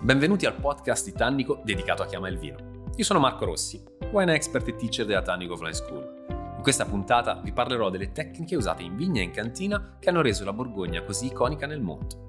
Benvenuti 0.00 0.46
al 0.46 0.54
podcast 0.54 1.04
di 1.06 1.12
Tannico 1.12 1.60
dedicato 1.64 2.02
a 2.02 2.06
Chiama 2.06 2.28
il 2.28 2.38
Vino. 2.38 2.86
Io 2.94 3.02
sono 3.02 3.18
Marco 3.18 3.44
Rossi, 3.44 3.82
wine 4.12 4.32
expert 4.32 4.68
e 4.68 4.76
teacher 4.76 5.04
della 5.04 5.22
Tannico 5.22 5.56
Fly 5.56 5.74
School. 5.74 6.24
In 6.28 6.62
questa 6.62 6.84
puntata 6.84 7.40
vi 7.42 7.52
parlerò 7.52 7.90
delle 7.90 8.12
tecniche 8.12 8.54
usate 8.54 8.84
in 8.84 8.94
vigna 8.94 9.20
e 9.20 9.24
in 9.24 9.32
cantina 9.32 9.96
che 9.98 10.08
hanno 10.08 10.20
reso 10.20 10.44
la 10.44 10.52
Borgogna 10.52 11.02
così 11.02 11.26
iconica 11.26 11.66
nel 11.66 11.80
mondo. 11.80 12.26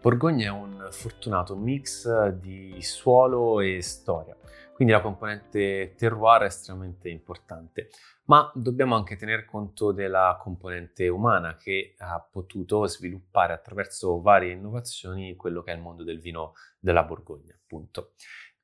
Borgogna 0.00 0.46
è 0.46 0.50
un 0.50 0.88
fortunato 0.90 1.54
mix 1.54 2.28
di 2.28 2.80
suolo 2.80 3.60
e 3.60 3.82
storia. 3.82 4.34
Quindi 4.80 4.96
la 4.96 5.04
componente 5.04 5.92
terroir 5.94 6.40
è 6.40 6.46
estremamente 6.46 7.10
importante, 7.10 7.90
ma 8.24 8.50
dobbiamo 8.54 8.94
anche 8.94 9.16
tener 9.16 9.44
conto 9.44 9.92
della 9.92 10.38
componente 10.40 11.06
umana 11.08 11.58
che 11.58 11.96
ha 11.98 12.18
potuto 12.18 12.86
sviluppare 12.86 13.52
attraverso 13.52 14.22
varie 14.22 14.52
innovazioni 14.52 15.36
quello 15.36 15.60
che 15.60 15.72
è 15.72 15.74
il 15.74 15.82
mondo 15.82 16.02
del 16.02 16.18
vino 16.18 16.54
della 16.78 17.02
Borgogna, 17.02 17.54
appunto. 17.54 18.12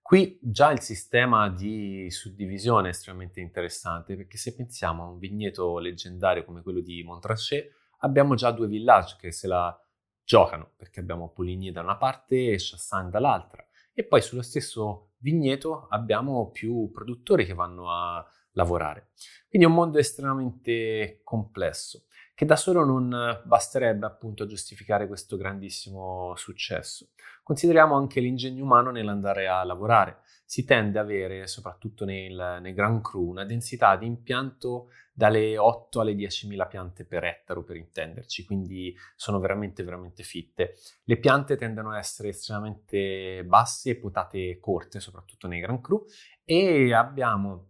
Qui 0.00 0.38
già 0.40 0.72
il 0.72 0.80
sistema 0.80 1.50
di 1.50 2.10
suddivisione 2.10 2.86
è 2.86 2.92
estremamente 2.92 3.40
interessante 3.40 4.16
perché 4.16 4.38
se 4.38 4.54
pensiamo 4.54 5.02
a 5.02 5.08
un 5.08 5.18
vigneto 5.18 5.76
leggendario 5.76 6.46
come 6.46 6.62
quello 6.62 6.80
di 6.80 7.02
Montrachet, 7.02 7.70
abbiamo 7.98 8.34
già 8.36 8.52
due 8.52 8.68
village 8.68 9.16
che 9.18 9.32
se 9.32 9.48
la 9.48 9.78
giocano 10.24 10.72
perché 10.78 11.00
abbiamo 11.00 11.28
Poligny 11.28 11.72
da 11.72 11.82
una 11.82 11.98
parte 11.98 12.52
e 12.52 12.56
Chassagne 12.58 13.10
dall'altra 13.10 13.62
e 13.92 14.04
poi 14.04 14.20
sullo 14.20 14.42
stesso 14.42 15.12
vigneto 15.26 15.88
abbiamo 15.90 16.50
più 16.50 16.88
produttori 16.92 17.44
che 17.44 17.52
vanno 17.52 17.90
a 17.90 18.24
lavorare. 18.52 19.08
Quindi 19.48 19.66
è 19.66 19.70
un 19.70 19.76
mondo 19.76 19.98
estremamente 19.98 21.20
complesso 21.24 22.04
che 22.32 22.44
da 22.44 22.54
solo 22.54 22.84
non 22.84 23.42
basterebbe 23.44 24.04
appunto 24.06 24.44
a 24.44 24.46
giustificare 24.46 25.06
questo 25.08 25.36
grandissimo 25.36 26.34
successo. 26.36 27.08
Consideriamo 27.46 27.94
anche 27.94 28.18
l'ingegno 28.18 28.64
umano 28.64 28.90
nell'andare 28.90 29.46
a 29.46 29.62
lavorare. 29.62 30.18
Si 30.44 30.64
tende 30.64 30.98
ad 30.98 31.04
avere, 31.04 31.46
soprattutto 31.46 32.04
nel, 32.04 32.58
nei 32.60 32.74
Grand 32.74 33.00
Cru, 33.00 33.28
una 33.28 33.44
densità 33.44 33.94
di 33.94 34.04
impianto 34.04 34.88
dalle 35.12 35.56
8 35.56 36.00
alle 36.00 36.14
10.000 36.14 36.66
piante 36.66 37.04
per 37.04 37.22
ettaro, 37.22 37.62
per 37.62 37.76
intenderci, 37.76 38.44
quindi 38.44 38.92
sono 39.14 39.38
veramente, 39.38 39.84
veramente 39.84 40.24
fitte. 40.24 40.74
Le 41.04 41.18
piante 41.18 41.54
tendono 41.54 41.92
ad 41.92 41.98
essere 41.98 42.30
estremamente 42.30 43.44
basse 43.44 43.90
e 43.90 43.96
potate 43.96 44.58
corte, 44.58 44.98
soprattutto 44.98 45.46
nei 45.46 45.60
Grand 45.60 45.80
Cru, 45.80 46.04
e 46.44 46.92
abbiamo 46.92 47.68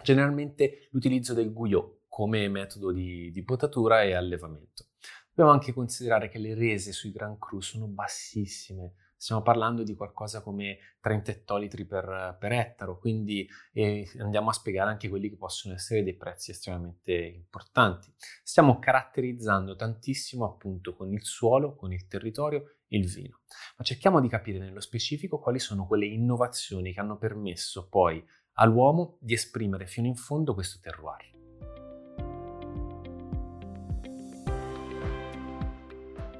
generalmente 0.00 0.86
l'utilizzo 0.92 1.34
del 1.34 1.52
gouillot 1.52 2.02
come 2.06 2.46
metodo 2.48 2.92
di, 2.92 3.32
di 3.32 3.42
potatura 3.42 4.04
e 4.04 4.14
allevamento. 4.14 4.90
Dobbiamo 5.28 5.50
anche 5.50 5.72
considerare 5.72 6.28
che 6.28 6.38
le 6.38 6.54
rese 6.54 6.92
sui 6.92 7.10
Gran 7.10 7.36
Cru 7.36 7.60
sono 7.60 7.88
bassissime, 7.88 9.07
stiamo 9.18 9.42
parlando 9.42 9.82
di 9.82 9.94
qualcosa 9.94 10.42
come 10.42 10.78
30 11.00 11.30
ettolitri 11.32 11.84
per, 11.84 12.36
per 12.38 12.52
ettaro, 12.52 12.98
quindi 12.98 13.46
eh, 13.72 14.08
andiamo 14.18 14.50
a 14.50 14.52
spiegare 14.52 14.90
anche 14.90 15.08
quelli 15.08 15.28
che 15.28 15.36
possono 15.36 15.74
essere 15.74 16.04
dei 16.04 16.16
prezzi 16.16 16.52
estremamente 16.52 17.12
importanti. 17.12 18.10
Stiamo 18.42 18.78
caratterizzando 18.78 19.74
tantissimo 19.74 20.46
appunto 20.46 20.94
con 20.94 21.12
il 21.12 21.24
suolo, 21.24 21.74
con 21.74 21.92
il 21.92 22.06
territorio, 22.06 22.76
il 22.88 23.06
vino, 23.06 23.40
ma 23.76 23.84
cerchiamo 23.84 24.20
di 24.20 24.28
capire 24.28 24.58
nello 24.58 24.80
specifico 24.80 25.38
quali 25.40 25.58
sono 25.58 25.86
quelle 25.86 26.06
innovazioni 26.06 26.92
che 26.92 27.00
hanno 27.00 27.18
permesso 27.18 27.88
poi 27.88 28.24
all'uomo 28.52 29.18
di 29.20 29.34
esprimere 29.34 29.86
fino 29.86 30.06
in 30.06 30.14
fondo 30.16 30.54
questo 30.54 30.78
terroir. 30.80 31.36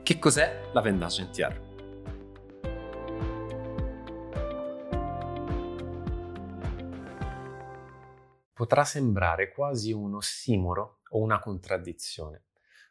Che 0.02 0.18
cos'è 0.18 0.70
la 0.72 0.80
Vendage 0.80 1.22
NTR? 1.24 1.67
Potrà 8.58 8.82
sembrare 8.82 9.52
quasi 9.52 9.92
un 9.92 10.16
ossimoro 10.16 10.98
o 11.10 11.20
una 11.20 11.38
contraddizione, 11.38 12.46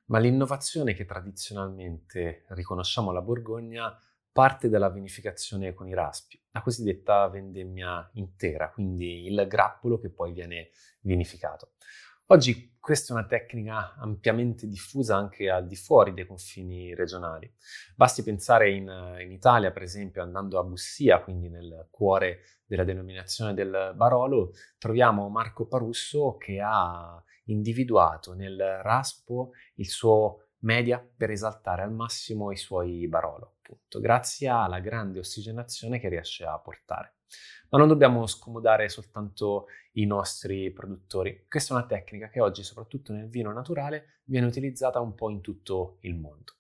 ma 0.06 0.18
l'innovazione 0.18 0.94
che 0.94 1.04
tradizionalmente 1.04 2.46
riconosciamo 2.52 3.10
alla 3.10 3.22
Borgogna 3.22 3.94
parte 4.32 4.70
dalla 4.70 4.90
vinificazione 4.90 5.74
con 5.74 5.90
i 5.90 5.94
raspi, 5.94 6.42
la 6.52 6.62
cosiddetta 6.62 7.28
vendemmia 7.28 8.10
intera, 8.14 8.70
quindi 8.72 9.26
il 9.26 9.46
grappolo 9.46 10.00
che 10.00 10.10
poi 10.10 10.32
viene 10.32 10.70
vinificato. 11.02 11.74
Oggi 12.30 12.76
questa 12.78 13.14
è 13.14 13.18
una 13.18 13.26
tecnica 13.26 13.96
ampiamente 13.96 14.68
diffusa 14.68 15.16
anche 15.16 15.50
al 15.50 15.66
di 15.66 15.78
fuori 15.78 16.14
dei 16.14 16.26
confini 16.26 16.94
regionali. 16.94 17.50
Basti 17.96 18.22
pensare 18.22 18.70
in, 18.72 18.84
in, 19.22 19.32
Italia, 19.32 19.72
per 19.72 19.84
esempio, 19.84 20.22
andando 20.22 20.60
a 20.60 20.64
Bussia, 20.64 21.22
quindi 21.22 21.48
nel 21.48 21.88
cuore 21.90 22.40
della 22.66 22.84
denominazione 22.84 23.54
del 23.54 23.94
Barolo, 23.96 24.52
troviamo 24.78 25.30
Marco 25.30 25.68
Parusso 25.68 26.36
che 26.36 26.60
ha 26.62 27.24
individuato 27.46 28.34
nel 28.34 28.58
raspo 28.82 29.52
il 29.76 29.88
suo 29.88 30.47
media 30.60 31.06
per 31.16 31.32
esaltare 31.32 31.82
al 31.82 31.92
massimo 31.92 32.52
i 32.52 32.58
suoi 32.58 33.08
Barolo, 33.08 33.58
appunto, 33.58 34.00
grazie 34.00 34.48
alla 34.48 34.80
grande 34.80 35.20
ossigenazione 35.20 36.00
che 36.00 36.10
riesce 36.10 36.46
a 36.46 36.58
portare. 36.60 37.16
Ma 37.70 37.78
non 37.78 37.90
dobbiamo 37.90 38.26
scomodare 38.26 38.88
soltanto 38.88 39.68
i 39.94 40.06
nostri 40.06 40.72
produttori. 40.72 41.46
Questa 41.50 41.74
è 41.74 41.78
una 41.78 41.86
tecnica 41.86 42.30
che 42.30 42.40
oggi, 42.40 42.64
soprattutto 42.64 43.12
nel 43.12 43.28
vino 43.28 43.52
naturale, 43.52 44.22
viene 44.26 44.48
utilizzata 44.48 45.00
un 45.00 45.14
po' 45.16 45.30
in 45.30 45.42
tutto 45.42 45.98
il 46.02 46.16
mondo. 46.16 46.54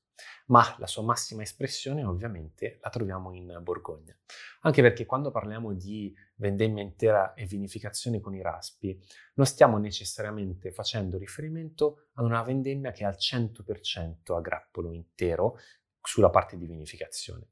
Ma 0.47 0.75
la 0.79 0.87
sua 0.87 1.03
massima 1.03 1.43
espressione 1.43 2.03
ovviamente 2.03 2.79
la 2.81 2.89
troviamo 2.89 3.33
in 3.33 3.59
Borgogna. 3.61 4.17
Anche 4.61 4.81
perché 4.81 5.05
quando 5.05 5.31
parliamo 5.31 5.73
di 5.73 6.13
vendemmia 6.37 6.83
intera 6.83 7.33
e 7.33 7.45
vinificazione 7.45 8.19
con 8.19 8.33
i 8.35 8.41
raspi, 8.41 8.99
non 9.35 9.45
stiamo 9.45 9.77
necessariamente 9.77 10.71
facendo 10.71 11.17
riferimento 11.17 12.07
ad 12.13 12.25
una 12.25 12.41
vendemmia 12.41 12.91
che 12.91 13.03
è 13.03 13.05
al 13.05 13.17
100% 13.19 14.35
a 14.35 14.41
grappolo 14.41 14.91
intero 14.91 15.57
sulla 16.01 16.29
parte 16.29 16.57
di 16.57 16.65
vinificazione. 16.65 17.49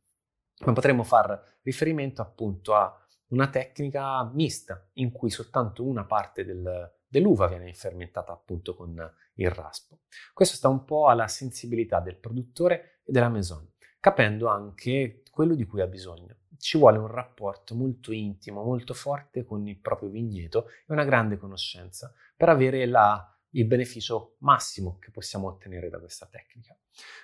Ma 0.65 0.73
potremmo 0.73 1.03
far 1.03 1.59
riferimento 1.61 2.21
appunto 2.21 2.73
a 2.73 3.05
una 3.27 3.49
tecnica 3.49 4.23
mista 4.33 4.87
in 4.93 5.11
cui 5.11 5.29
soltanto 5.29 5.83
una 5.83 6.05
parte 6.05 6.45
del, 6.45 6.93
dell'uva 7.07 7.47
viene 7.47 7.73
fermentata 7.73 8.31
appunto 8.31 8.75
con 8.75 8.95
il 9.35 9.49
raspo. 9.49 10.01
Questo 10.33 10.55
sta 10.55 10.69
un 10.69 10.85
po' 10.85 11.07
alla 11.07 11.27
sensibilità 11.27 11.99
del 11.99 12.17
produttore 12.17 13.01
e 13.03 13.11
della 13.11 13.29
maison, 13.29 13.73
capendo 13.99 14.47
anche 14.47 15.23
quello 15.31 15.55
di 15.55 15.65
cui 15.65 15.81
ha 15.81 15.87
bisogno. 15.87 16.37
Ci 16.57 16.77
vuole 16.77 16.97
un 16.97 17.07
rapporto 17.07 17.75
molto 17.75 18.11
intimo, 18.11 18.63
molto 18.63 18.93
forte 18.93 19.43
con 19.43 19.67
il 19.67 19.77
proprio 19.77 20.09
vigneto 20.09 20.67
e 20.67 20.93
una 20.93 21.03
grande 21.03 21.37
conoscenza 21.37 22.13
per 22.35 22.49
avere 22.49 22.85
la, 22.85 23.35
il 23.51 23.65
beneficio 23.65 24.35
massimo 24.39 24.97
che 24.99 25.11
possiamo 25.11 25.47
ottenere 25.47 25.89
da 25.89 25.99
questa 25.99 26.27
tecnica. 26.27 26.75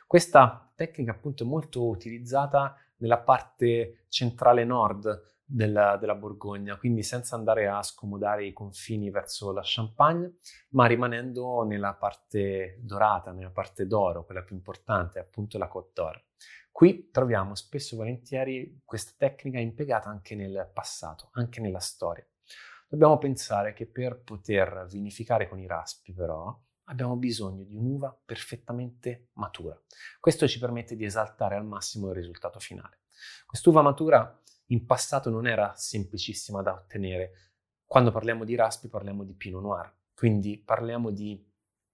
Questa 0.07 0.71
tecnica 0.75 1.11
appunto 1.11 1.43
è 1.43 1.47
molto 1.47 1.87
utilizzata 1.87 2.75
nella 2.97 3.19
parte 3.19 4.05
centrale 4.09 4.63
nord 4.63 5.29
della, 5.51 5.97
della, 5.97 6.15
Borgogna, 6.15 6.77
quindi 6.77 7.03
senza 7.03 7.35
andare 7.35 7.67
a 7.67 7.83
scomodare 7.83 8.45
i 8.45 8.53
confini 8.53 9.09
verso 9.09 9.51
la 9.51 9.61
Champagne, 9.63 10.37
ma 10.69 10.85
rimanendo 10.85 11.63
nella 11.63 11.93
parte 11.93 12.79
dorata, 12.81 13.31
nella 13.31 13.49
parte 13.49 13.85
d'oro, 13.85 14.23
quella 14.23 14.43
più 14.43 14.55
importante, 14.55 15.19
appunto 15.19 15.57
la 15.57 15.67
Côte 15.67 15.91
d'Or. 15.93 16.23
Qui 16.71 17.09
troviamo 17.11 17.53
spesso 17.53 17.95
e 17.95 17.97
volentieri 17.97 18.81
questa 18.85 19.11
tecnica 19.17 19.59
impiegata 19.59 20.09
anche 20.09 20.35
nel 20.35 20.69
passato, 20.73 21.29
anche 21.33 21.59
nella 21.59 21.79
storia. 21.79 22.25
Dobbiamo 22.87 23.17
pensare 23.17 23.73
che 23.73 23.85
per 23.87 24.21
poter 24.21 24.85
vinificare 24.89 25.47
con 25.49 25.59
i 25.59 25.67
raspi, 25.67 26.13
però, 26.13 26.57
abbiamo 26.85 27.15
bisogno 27.15 27.63
di 27.63 27.75
un'uva 27.75 28.17
perfettamente 28.25 29.29
matura. 29.33 29.79
Questo 30.19 30.47
ci 30.47 30.59
permette 30.59 30.95
di 30.95 31.05
esaltare 31.05 31.55
al 31.55 31.65
massimo 31.65 32.09
il 32.09 32.15
risultato 32.15 32.59
finale. 32.59 32.99
Quest'uva 33.45 33.81
matura 33.81 34.40
in 34.71 34.85
passato 34.85 35.29
non 35.29 35.47
era 35.47 35.73
semplicissima 35.75 36.61
da 36.61 36.73
ottenere. 36.73 37.51
Quando 37.85 38.11
parliamo 38.11 38.45
di 38.45 38.55
raspi 38.55 38.87
parliamo 38.87 39.23
di 39.23 39.33
Pinot 39.33 39.61
Noir, 39.61 39.93
quindi 40.13 40.57
parliamo 40.57 41.11
di 41.11 41.45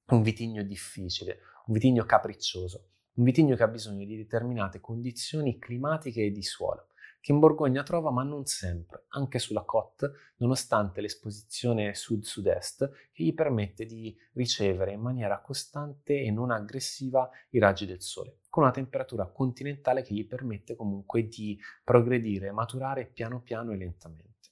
un 0.09 0.21
vitigno 0.21 0.63
difficile, 0.63 1.39
un 1.65 1.74
vitigno 1.74 2.06
capriccioso, 2.06 2.89
un 3.13 3.24
vitigno 3.24 3.56
che 3.56 3.63
ha 3.63 3.68
bisogno 3.68 4.06
di 4.06 4.15
determinate 4.15 4.79
condizioni 4.79 5.57
climatiche 5.57 6.25
e 6.25 6.31
di 6.31 6.44
suolo, 6.44 6.89
che 7.19 7.31
in 7.31 7.39
Borgogna 7.39 7.81
trova 7.81 8.12
ma 8.12 8.21
non 8.21 8.45
sempre, 8.45 9.06
anche 9.09 9.39
sulla 9.39 9.63
Côte, 9.63 10.12
nonostante 10.38 11.01
l'esposizione 11.01 11.95
sud-sud-est 11.95 12.91
che 13.12 13.23
gli 13.23 13.33
permette 13.33 13.85
di 13.85 14.15
ricevere 14.33 14.91
in 14.91 15.01
maniera 15.01 15.41
costante 15.41 16.21
e 16.21 16.30
non 16.30 16.51
aggressiva 16.51 17.27
i 17.50 17.59
raggi 17.59 17.88
del 17.88 18.03
sole 18.03 18.41
con 18.57 18.63
una 18.63 18.74
temperatura 18.74 19.27
continentale 19.27 20.01
che 20.01 20.15
gli 20.15 20.25
permette 20.25 20.75
comunque 20.75 21.27
di 21.27 21.59
progredire, 21.83 22.51
maturare 22.51 23.06
piano 23.06 23.39
piano 23.39 23.71
e 23.71 23.77
lentamente. 23.77 24.50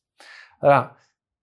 Allora, 0.59 0.95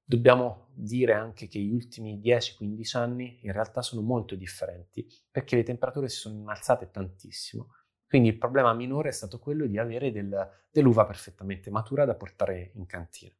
Dobbiamo 0.05 0.67
dire 0.75 1.15
anche 1.15 1.47
che 1.47 1.59
gli 1.59 1.73
ultimi 1.73 2.21
10-15 2.21 2.99
anni 2.99 3.39
in 3.45 3.53
realtà 3.53 3.81
sono 3.81 4.03
molto 4.03 4.35
differenti 4.35 5.07
perché 5.31 5.57
le 5.57 5.63
temperature 5.63 6.09
si 6.09 6.19
sono 6.19 6.35
innalzate 6.35 6.91
tantissimo. 6.91 7.69
Quindi 8.07 8.29
il 8.29 8.37
problema 8.37 8.75
minore 8.75 9.09
è 9.09 9.13
stato 9.13 9.39
quello 9.39 9.65
di 9.65 9.79
avere 9.79 10.13
del, 10.13 10.67
dell'uva 10.71 11.07
perfettamente 11.07 11.71
matura 11.71 12.05
da 12.05 12.15
portare 12.15 12.73
in 12.75 12.85
cantina. 12.85 13.33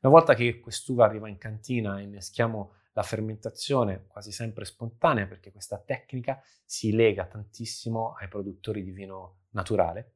Una 0.00 0.12
volta 0.12 0.34
che 0.34 0.58
quest'uva 0.58 1.04
arriva 1.04 1.28
in 1.28 1.38
cantina 1.38 2.00
e 2.00 2.02
inneschiamo 2.02 2.72
la 2.92 3.02
fermentazione 3.02 4.06
quasi 4.06 4.32
sempre 4.32 4.64
spontanea 4.64 5.26
perché 5.26 5.52
questa 5.52 5.78
tecnica 5.78 6.42
si 6.64 6.92
lega 6.92 7.26
tantissimo 7.26 8.14
ai 8.14 8.28
produttori 8.28 8.82
di 8.82 8.90
vino 8.90 9.42
naturale, 9.50 10.14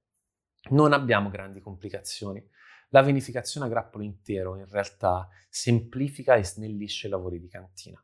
non 0.70 0.92
abbiamo 0.92 1.30
grandi 1.30 1.60
complicazioni. 1.60 2.44
La 2.90 3.02
vinificazione 3.02 3.66
a 3.66 3.70
grappolo 3.70 4.04
intero 4.04 4.56
in 4.56 4.68
realtà 4.68 5.28
semplifica 5.48 6.34
e 6.34 6.44
snellisce 6.44 7.06
i 7.06 7.10
lavori 7.10 7.40
di 7.40 7.48
cantina. 7.48 8.02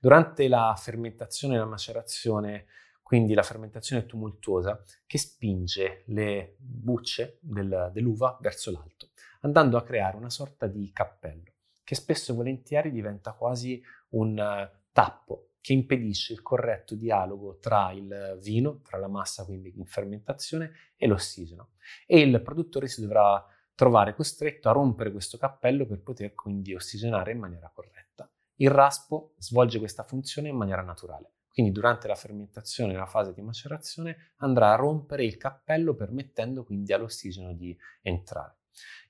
Durante 0.00 0.48
la 0.48 0.74
fermentazione 0.78 1.54
e 1.54 1.58
la 1.58 1.66
macerazione, 1.66 2.66
quindi 3.02 3.34
la 3.34 3.42
fermentazione 3.42 4.06
tumultuosa, 4.06 4.82
che 5.06 5.18
spinge 5.18 6.04
le 6.06 6.56
bucce 6.58 7.38
del, 7.40 7.90
dell'uva 7.92 8.38
verso 8.40 8.70
l'alto, 8.70 9.10
andando 9.40 9.76
a 9.76 9.82
creare 9.82 10.16
una 10.16 10.30
sorta 10.30 10.66
di 10.66 10.90
cappello, 10.92 11.52
che 11.82 11.94
spesso 11.94 12.32
e 12.32 12.34
volentieri 12.34 12.90
diventa 12.90 13.32
quasi 13.32 13.82
un 14.10 14.38
uh, 14.38 14.78
tappo 14.92 15.50
che 15.60 15.72
impedisce 15.72 16.32
il 16.32 16.42
corretto 16.42 16.94
dialogo 16.94 17.58
tra 17.58 17.92
il 17.92 18.38
vino, 18.40 18.80
tra 18.80 18.96
la 18.96 19.08
massa 19.08 19.44
quindi 19.44 19.72
in 19.76 19.86
fermentazione 19.86 20.72
e 20.96 21.06
l'ossigeno. 21.06 21.72
E 22.06 22.20
il 22.20 22.40
produttore 22.42 22.88
si 22.88 23.02
dovrà 23.02 23.44
trovare 23.74 24.14
costretto 24.14 24.68
a 24.68 24.72
rompere 24.72 25.12
questo 25.12 25.36
cappello 25.36 25.86
per 25.86 26.00
poter 26.00 26.34
quindi 26.34 26.74
ossigenare 26.74 27.32
in 27.32 27.38
maniera 27.38 27.70
corretta. 27.72 28.28
Il 28.56 28.70
raspo 28.70 29.34
svolge 29.38 29.78
questa 29.78 30.02
funzione 30.02 30.48
in 30.48 30.56
maniera 30.56 30.82
naturale, 30.82 31.34
quindi 31.52 31.70
durante 31.70 32.08
la 32.08 32.16
fermentazione, 32.16 32.92
nella 32.92 33.06
fase 33.06 33.32
di 33.34 33.42
macerazione, 33.42 34.32
andrà 34.38 34.72
a 34.72 34.76
rompere 34.76 35.24
il 35.24 35.36
cappello 35.36 35.94
permettendo 35.94 36.64
quindi 36.64 36.92
all'ossigeno 36.92 37.52
di 37.52 37.76
entrare. 38.02 38.56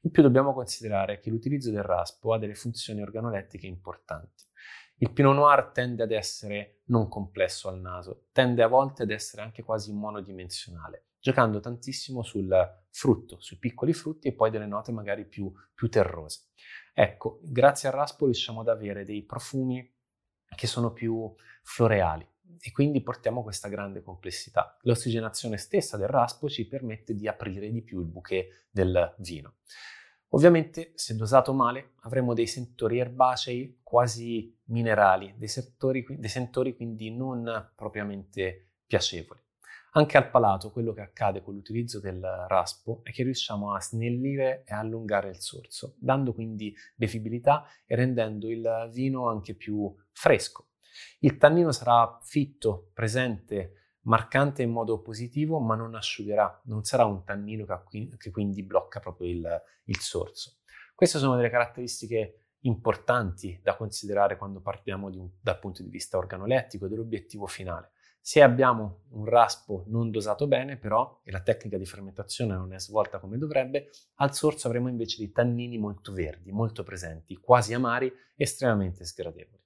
In 0.03 0.11
più 0.11 0.23
dobbiamo 0.23 0.53
considerare 0.53 1.21
che 1.21 1.31
l'utilizzo 1.31 1.71
del 1.71 1.83
raspo 1.83 2.33
ha 2.33 2.39
delle 2.39 2.55
funzioni 2.55 3.01
organolettiche 3.01 3.67
importanti. 3.67 4.48
Il 4.99 5.13
Pinot 5.13 5.35
Noir 5.35 5.71
tende 5.73 6.03
ad 6.03 6.13
essere 6.13 6.83
non 6.87 7.09
complesso 7.09 7.69
al 7.69 7.81
naso, 7.81 8.27
tende 8.33 8.63
a 8.63 8.69
volte 8.69 9.05
ad 9.05 9.11
essere 9.11 9.43
anche 9.43 9.63
quasi 9.63 9.93
monodimensionale 9.93 11.05
giocando 11.21 11.61
tantissimo 11.61 12.23
sul 12.23 12.49
frutto, 12.91 13.41
sui 13.41 13.59
piccoli 13.59 13.93
frutti 13.93 14.29
e 14.29 14.33
poi 14.33 14.51
delle 14.51 14.67
note 14.67 14.93
magari 14.93 15.27
più, 15.27 15.53
più 15.75 15.89
terrose. 15.89 16.47
Ecco, 16.95 17.41
grazie 17.43 17.89
al 17.89 17.95
raspo 17.95 18.25
riusciamo 18.25 18.61
ad 18.61 18.69
avere 18.69 19.05
dei 19.05 19.25
profumi 19.25 19.95
che 20.57 20.67
sono 20.67 20.93
più 20.93 21.33
floreali 21.63 22.27
e 22.61 22.73
quindi 22.73 23.03
portiamo 23.03 23.43
questa 23.43 23.69
grande 23.69 24.03
complessità. 24.03 24.77
L'ossigenazione 24.83 25.59
stessa 25.59 25.97
del 25.97 26.09
raspo 26.09 26.49
ci 26.49 26.67
permette 26.67 27.15
di 27.15 27.29
aprire 27.29 27.71
di 27.71 27.83
più 27.83 28.01
il 28.01 28.07
bouquet 28.07 28.69
del 28.71 29.15
vino. 29.19 29.57
Ovviamente, 30.31 30.93
se 30.95 31.17
dosato 31.17 31.55
male, 31.55 31.93
avremo 32.01 32.35
dei 32.35 32.47
sentori 32.47 32.99
erbacei 32.99 33.81
quasi 33.83 34.55
minerali, 34.65 35.35
dei, 35.39 35.49
settori, 35.49 36.05
dei 36.09 36.29
sentori 36.29 36.77
quindi 36.77 37.11
non 37.11 37.73
propriamente 37.75 38.73
piacevoli. 38.87 39.41
Anche 39.93 40.19
al 40.19 40.29
palato 40.29 40.71
quello 40.71 40.93
che 40.93 41.01
accade 41.01 41.43
con 41.43 41.55
l'utilizzo 41.55 41.99
del 41.99 42.21
raspo 42.47 43.01
è 43.05 43.11
che 43.11 43.23
riusciamo 43.23 43.73
a 43.73 43.81
snellire 43.81 44.65
e 44.67 44.75
allungare 44.75 45.31
il 45.31 45.41
sorso, 45.41 45.95
dando 45.99 46.35
quindi 46.35 46.75
bevibilità 46.95 47.67
e 47.87 47.97
rendendo 47.97 48.51
il 48.51 48.91
vino 48.93 49.29
anche 49.29 49.55
più 49.55 49.93
fresco. 50.13 50.67
Il 51.21 51.39
tannino 51.39 51.73
sarà 51.73 52.19
fitto, 52.23 52.91
presente, 52.93 53.78
marcante 54.03 54.63
in 54.63 54.71
modo 54.71 55.01
positivo, 55.01 55.59
ma 55.61 55.75
non 55.75 55.95
asciugherà, 55.95 56.61
non 56.65 56.85
sarà 56.85 57.05
un 57.05 57.25
tannino 57.25 57.67
che, 58.17 58.31
quindi 58.31 58.63
blocca 58.63 59.01
proprio 59.01 59.29
il, 59.29 59.63
il 59.85 59.99
sorso. 59.99 60.59
Queste 60.95 61.19
sono 61.19 61.37
delle 61.37 61.51
caratteristiche 61.51 62.49
importanti 62.63 63.61
da 63.63 63.77
considerare 63.77 64.37
quando 64.37 64.61
parliamo 64.61 65.07
un, 65.07 65.31
dal 65.41 65.59
punto 65.59 65.83
di 65.83 65.91
vista 65.91 66.17
organolettico 66.17 66.89
dell'obiettivo 66.89 67.47
finale. 67.47 67.93
Se 68.21 68.43
abbiamo 68.43 69.05
un 69.11 69.25
raspo 69.25 69.85
non 69.87 70.11
dosato 70.11 70.47
bene, 70.49 70.77
però, 70.77 71.21
e 71.23 71.31
la 71.31 71.41
tecnica 71.41 71.79
di 71.79 71.87
fermentazione 71.87 72.55
non 72.55 72.73
è 72.75 72.79
svolta 72.79 73.21
come 73.21 73.39
dovrebbe, 73.39 73.91
al 74.17 74.35
sorso 74.35 74.67
avremo 74.67 74.89
invece 74.89 75.19
dei 75.19 75.31
tannini 75.31 75.79
molto 75.79 76.13
verdi, 76.13 76.51
molto 76.51 76.83
presenti, 76.83 77.37
quasi 77.37 77.73
amari, 77.75 78.13
estremamente 78.37 79.05
sgradevoli. 79.05 79.63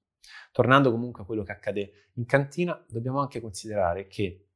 Tornando 0.53 0.91
comunque 0.91 1.23
a 1.23 1.27
quello 1.27 1.43
che 1.43 1.53
accade 1.53 1.93
in 2.15 2.27
cantina, 2.27 2.85
dobbiamo 2.89 3.21
anche 3.21 3.41
considerare 3.41 4.07
che 4.07 4.49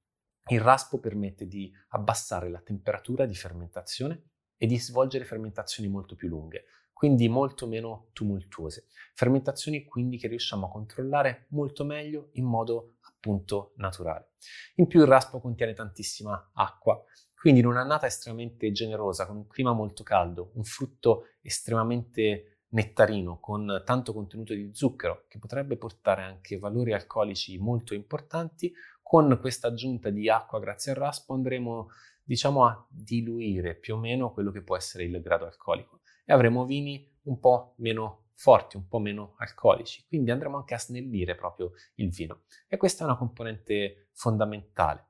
il 0.48 0.60
raspo 0.60 1.00
permette 1.00 1.46
di 1.46 1.72
abbassare 1.88 2.48
la 2.50 2.60
temperatura 2.60 3.26
di 3.26 3.34
fermentazione 3.34 4.30
e 4.56 4.66
di 4.66 4.78
svolgere 4.78 5.24
fermentazioni 5.24 5.88
molto 5.88 6.14
più 6.14 6.28
lunghe, 6.28 6.64
quindi 6.92 7.28
molto 7.28 7.66
meno 7.66 8.10
tumultuose. 8.12 8.86
Fermentazioni 9.14 9.84
quindi 9.84 10.18
che 10.18 10.28
riusciamo 10.28 10.66
a 10.66 10.70
controllare 10.70 11.46
molto 11.50 11.84
meglio 11.84 12.28
in 12.32 12.44
modo 12.44 12.96
appunto 13.00 13.72
naturale. 13.76 14.32
In 14.76 14.86
più 14.86 15.00
il 15.00 15.06
raspo 15.06 15.40
contiene 15.40 15.74
tantissima 15.74 16.52
acqua, 16.54 17.02
quindi 17.34 17.60
in 17.60 17.66
un'annata 17.66 18.06
estremamente 18.06 18.70
generosa, 18.72 19.26
con 19.26 19.36
un 19.36 19.46
clima 19.46 19.72
molto 19.72 20.02
caldo, 20.02 20.52
un 20.54 20.64
frutto 20.64 21.26
estremamente 21.42 22.55
nettarino, 22.70 23.38
con 23.40 23.82
tanto 23.84 24.12
contenuto 24.12 24.54
di 24.54 24.70
zucchero, 24.72 25.24
che 25.28 25.38
potrebbe 25.38 25.76
portare 25.76 26.22
anche 26.22 26.58
valori 26.58 26.92
alcolici 26.92 27.58
molto 27.58 27.94
importanti, 27.94 28.72
con 29.02 29.38
questa 29.40 29.68
aggiunta 29.68 30.10
di 30.10 30.28
acqua 30.28 30.58
grazie 30.58 30.92
al 30.92 30.98
raspo 30.98 31.32
andremo 31.32 31.88
diciamo 32.24 32.66
a 32.66 32.86
diluire 32.88 33.76
più 33.76 33.94
o 33.94 33.98
meno 33.98 34.32
quello 34.32 34.50
che 34.50 34.62
può 34.62 34.76
essere 34.76 35.04
il 35.04 35.20
grado 35.22 35.46
alcolico 35.46 36.00
e 36.24 36.32
avremo 36.32 36.64
vini 36.64 37.08
un 37.22 37.38
po' 37.38 37.74
meno 37.76 38.24
forti, 38.32 38.76
un 38.76 38.88
po' 38.88 38.98
meno 38.98 39.34
alcolici, 39.38 40.04
quindi 40.06 40.30
andremo 40.30 40.58
anche 40.58 40.74
a 40.74 40.78
snellire 40.78 41.36
proprio 41.36 41.72
il 41.94 42.10
vino. 42.10 42.42
E 42.68 42.76
questa 42.76 43.04
è 43.04 43.06
una 43.06 43.16
componente 43.16 44.08
fondamentale, 44.12 45.05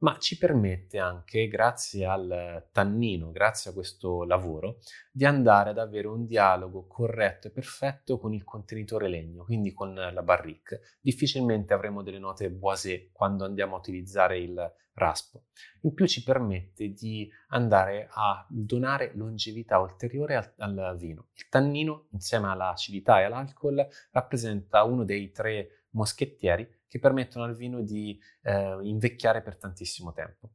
ma 0.00 0.16
ci 0.18 0.38
permette 0.38 0.98
anche, 0.98 1.48
grazie 1.48 2.06
al 2.06 2.68
tannino, 2.72 3.30
grazie 3.30 3.70
a 3.70 3.74
questo 3.74 4.24
lavoro, 4.24 4.78
di 5.10 5.24
andare 5.24 5.70
ad 5.70 5.78
avere 5.78 6.08
un 6.08 6.26
dialogo 6.26 6.86
corretto 6.86 7.48
e 7.48 7.50
perfetto 7.50 8.18
con 8.18 8.32
il 8.32 8.44
contenitore 8.44 9.08
legno, 9.08 9.44
quindi 9.44 9.72
con 9.72 9.94
la 9.94 10.22
barrique. 10.22 10.80
Difficilmente 11.00 11.74
avremo 11.74 12.02
delle 12.02 12.18
note 12.18 12.50
boisé 12.50 13.10
quando 13.12 13.44
andiamo 13.44 13.74
a 13.74 13.78
utilizzare 13.78 14.38
il 14.38 14.74
raspo. 14.94 15.44
In 15.82 15.94
più 15.94 16.06
ci 16.06 16.22
permette 16.22 16.92
di 16.92 17.30
andare 17.48 18.08
a 18.10 18.46
donare 18.48 19.12
longevità 19.14 19.78
ulteriore 19.78 20.54
al, 20.56 20.78
al 20.78 20.96
vino. 20.96 21.28
Il 21.34 21.48
tannino, 21.48 22.06
insieme 22.12 22.48
all'acidità 22.48 23.20
e 23.20 23.24
all'alcol, 23.24 23.86
rappresenta 24.12 24.82
uno 24.84 25.04
dei 25.04 25.30
tre 25.30 25.86
moschettieri 25.90 26.78
che 26.90 26.98
permettono 26.98 27.44
al 27.44 27.54
vino 27.54 27.82
di 27.82 28.20
eh, 28.42 28.78
invecchiare 28.82 29.42
per 29.42 29.56
tantissimo 29.56 30.12
tempo. 30.12 30.50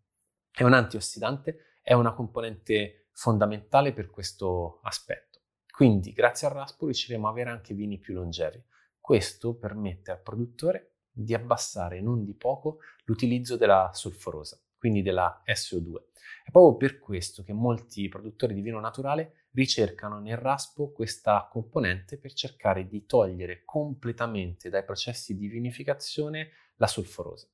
È 0.52 0.64
un 0.64 0.74
antiossidante, 0.74 1.78
è 1.82 1.94
una 1.94 2.14
componente 2.14 3.08
fondamentale 3.14 3.94
per 3.94 4.10
questo 4.10 4.82
aspetto. 4.84 5.40
Quindi, 5.72 6.12
grazie 6.12 6.48
al 6.48 6.54
raspo 6.54 6.86
riusciremo 6.86 7.26
ad 7.26 7.32
avere 7.32 7.52
anche 7.52 7.74
vini 7.74 8.00
più 8.00 8.14
longevi. 8.16 8.62
Questo 9.00 9.56
permette 9.56 10.12
al 10.12 10.22
produttore 10.22 10.96
di 11.10 11.34
abbassare 11.34 12.02
non 12.02 12.26
di 12.26 12.34
poco 12.34 12.80
l'utilizzo 13.06 13.56
della 13.56 13.92
solforosa, 13.94 14.62
quindi 14.86 15.02
della 15.02 15.42
SO2. 15.48 15.96
È 16.44 16.52
proprio 16.52 16.78
per 16.78 17.00
questo 17.00 17.42
che 17.42 17.54
molti 17.54 18.08
produttori 18.08 18.54
di 18.54 18.62
vino 18.62 18.80
naturale 18.80 19.48
ricercano 19.54 20.20
nel 20.20 20.38
raspo 20.38 20.92
questa 20.92 21.48
componente 21.52 22.20
per 22.20 22.34
cercare 22.34 22.86
di 22.86 23.08
togliere 23.08 23.64
completamente 23.66 24.70
dai 24.70 24.84
processi 24.84 25.36
di 25.36 25.48
vinificazione 25.48 26.50
la 26.76 26.86
solforosa. 26.86 27.48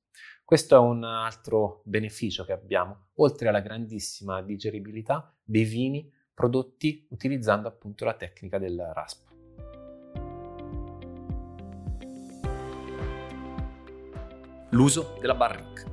Questo 0.44 0.76
è 0.76 0.80
un 0.80 1.06
altro 1.06 1.84
beneficio 1.86 2.44
che 2.44 2.52
abbiamo, 2.52 3.12
oltre 3.16 3.48
alla 3.48 3.62
grandissima 3.62 4.42
digeribilità 4.42 5.34
dei 5.42 5.64
vini 5.64 6.12
prodotti 6.34 7.08
utilizzando 7.12 7.70
appunto 7.70 8.04
la 8.04 8.16
tecnica 8.16 8.58
del 8.58 8.92
raspo. 8.94 9.30
l'uso 14.72 15.18
della 15.20 15.36
barrique. 15.36 15.91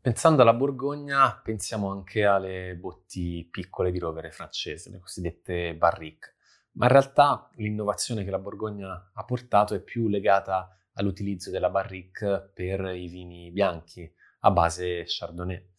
Pensando 0.00 0.42
alla 0.42 0.54
Borgogna, 0.54 1.40
pensiamo 1.42 1.90
anche 1.90 2.24
alle 2.24 2.76
botti 2.76 3.46
piccole 3.50 3.90
di 3.90 3.98
rovere 3.98 4.30
francese, 4.30 4.90
le 4.90 5.00
cosiddette 5.00 5.74
barrique. 5.74 6.36
Ma 6.74 6.86
in 6.86 6.92
realtà 6.92 7.50
l'innovazione 7.56 8.22
che 8.22 8.30
la 8.30 8.38
Borgogna 8.38 9.10
ha 9.12 9.24
portato 9.24 9.74
è 9.74 9.80
più 9.80 10.06
legata 10.06 10.68
all'utilizzo 10.94 11.50
della 11.50 11.68
barrique 11.68 12.48
per 12.54 12.94
i 12.94 13.08
vini 13.08 13.50
bianchi 13.50 14.08
a 14.40 14.50
base 14.52 15.02
Chardonnay. 15.04 15.70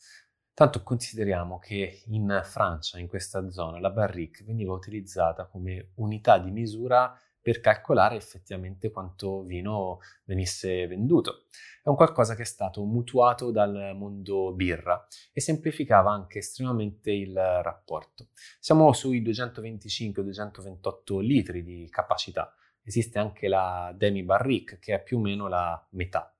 Tanto 0.53 0.83
consideriamo 0.83 1.57
che 1.57 2.03
in 2.07 2.41
Francia, 2.43 2.99
in 2.99 3.07
questa 3.07 3.49
zona, 3.49 3.79
la 3.79 3.89
barrique 3.89 4.43
veniva 4.43 4.73
utilizzata 4.73 5.45
come 5.45 5.91
unità 5.95 6.37
di 6.39 6.51
misura 6.51 7.17
per 7.41 7.59
calcolare 7.61 8.15
effettivamente 8.15 8.91
quanto 8.91 9.43
vino 9.43 9.99
venisse 10.25 10.87
venduto. 10.87 11.45
È 11.81 11.89
un 11.89 11.95
qualcosa 11.95 12.35
che 12.35 12.41
è 12.41 12.45
stato 12.45 12.83
mutuato 12.83 13.51
dal 13.51 13.95
mondo 13.95 14.53
birra 14.53 15.05
e 15.31 15.41
semplificava 15.41 16.11
anche 16.11 16.39
estremamente 16.39 17.11
il 17.11 17.33
rapporto. 17.33 18.27
Siamo 18.59 18.91
sui 18.93 19.21
225-228 19.23 21.19
litri 21.19 21.63
di 21.63 21.87
capacità. 21.89 22.53
Esiste 22.83 23.19
anche 23.19 23.47
la 23.47 23.93
demi 23.95 24.23
barrique 24.23 24.79
che 24.79 24.95
è 24.95 25.03
più 25.03 25.17
o 25.17 25.21
meno 25.21 25.47
la 25.47 25.87
metà. 25.91 26.33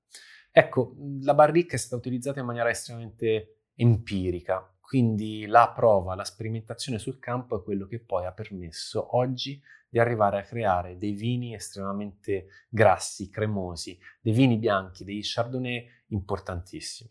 Ecco, 0.52 0.96
la 1.22 1.34
barrique 1.34 1.76
è 1.76 1.80
stata 1.80 1.96
utilizzata 1.96 2.40
in 2.40 2.46
maniera 2.46 2.70
estremamente 2.70 3.68
empirica, 3.76 4.74
quindi 4.90 5.46
la 5.46 5.70
prova, 5.70 6.16
la 6.16 6.24
sperimentazione 6.24 6.98
sul 6.98 7.20
campo 7.20 7.60
è 7.60 7.64
quello 7.64 7.86
che 7.86 8.00
poi 8.00 8.26
ha 8.26 8.32
permesso 8.32 9.16
oggi 9.18 9.62
di 9.88 10.00
arrivare 10.00 10.40
a 10.40 10.42
creare 10.42 10.98
dei 10.98 11.12
vini 11.12 11.54
estremamente 11.54 12.48
grassi, 12.68 13.30
cremosi, 13.30 14.00
dei 14.20 14.34
vini 14.34 14.58
bianchi, 14.58 15.04
dei 15.04 15.20
chardonnay 15.22 15.88
importantissimi. 16.08 17.08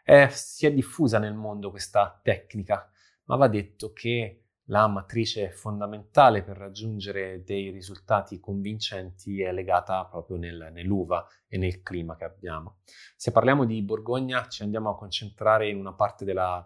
È, 0.00 0.28
si 0.28 0.66
è 0.66 0.72
diffusa 0.72 1.18
nel 1.18 1.34
mondo 1.34 1.70
questa 1.70 2.20
tecnica, 2.22 2.88
ma 3.24 3.34
va 3.34 3.48
detto 3.48 3.92
che 3.92 4.44
la 4.66 4.86
matrice 4.86 5.50
fondamentale 5.50 6.44
per 6.44 6.56
raggiungere 6.56 7.42
dei 7.42 7.70
risultati 7.70 8.38
convincenti 8.38 9.42
è 9.42 9.50
legata 9.50 10.04
proprio 10.04 10.36
nel, 10.36 10.70
nell'uva 10.72 11.26
e 11.48 11.58
nel 11.58 11.82
clima 11.82 12.14
che 12.14 12.22
abbiamo. 12.22 12.76
Se 13.16 13.32
parliamo 13.32 13.64
di 13.64 13.82
Borgogna 13.82 14.46
ci 14.46 14.62
andiamo 14.62 14.90
a 14.90 14.96
concentrare 14.96 15.68
in 15.68 15.78
una 15.78 15.94
parte 15.94 16.24
della 16.24 16.64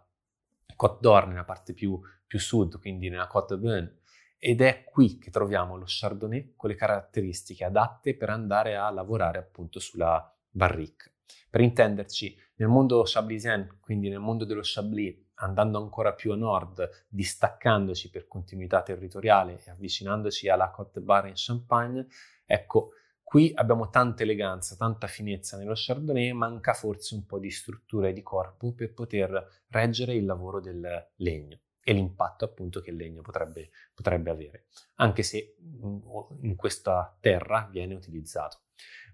Côte 0.82 0.98
d'Or, 1.00 1.28
nella 1.28 1.44
parte 1.44 1.74
più, 1.74 2.00
più 2.26 2.40
sud, 2.40 2.80
quindi 2.80 3.08
nella 3.08 3.28
Côte 3.28 3.56
d'Aubin, 3.56 4.00
ed 4.36 4.60
è 4.60 4.82
qui 4.82 5.16
che 5.16 5.30
troviamo 5.30 5.76
lo 5.76 5.84
Chardonnay 5.86 6.54
con 6.56 6.70
le 6.70 6.74
caratteristiche 6.74 7.64
adatte 7.64 8.16
per 8.16 8.30
andare 8.30 8.74
a 8.74 8.90
lavorare 8.90 9.38
appunto 9.38 9.78
sulla 9.78 10.36
barrique. 10.50 11.12
Per 11.48 11.60
intenderci, 11.60 12.36
nel 12.56 12.66
mondo 12.66 13.04
chablisien, 13.04 13.78
quindi 13.80 14.08
nel 14.08 14.18
mondo 14.18 14.44
dello 14.44 14.62
Chablis, 14.64 15.14
andando 15.34 15.78
ancora 15.78 16.14
più 16.14 16.32
a 16.32 16.36
nord, 16.36 17.06
distaccandoci 17.06 18.10
per 18.10 18.26
continuità 18.26 18.82
territoriale 18.82 19.62
e 19.64 19.70
avvicinandoci 19.70 20.48
alla 20.48 20.70
Côte 20.70 21.00
Bar 21.00 21.28
in 21.28 21.34
Champagne, 21.36 22.08
ecco, 22.44 22.94
qui 23.32 23.50
abbiamo 23.54 23.88
tanta 23.88 24.24
eleganza, 24.24 24.76
tanta 24.76 25.06
finezza 25.06 25.56
nello 25.56 25.72
Chardonnay, 25.74 26.32
manca 26.32 26.74
forse 26.74 27.14
un 27.14 27.24
po' 27.24 27.38
di 27.38 27.50
struttura 27.50 28.08
e 28.08 28.12
di 28.12 28.20
corpo 28.20 28.74
per 28.74 28.92
poter 28.92 29.62
reggere 29.68 30.12
il 30.12 30.26
lavoro 30.26 30.60
del 30.60 31.08
legno 31.16 31.58
e 31.82 31.94
l'impatto 31.94 32.44
appunto 32.44 32.82
che 32.82 32.90
il 32.90 32.96
legno 32.96 33.22
potrebbe, 33.22 33.70
potrebbe 33.94 34.28
avere, 34.28 34.66
anche 34.96 35.22
se 35.22 35.56
mm, 35.62 35.98
in 36.42 36.56
questa 36.56 37.16
terra 37.20 37.66
viene 37.72 37.94
utilizzato. 37.94 38.64